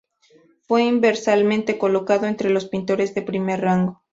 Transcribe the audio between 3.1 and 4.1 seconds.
de primer rango.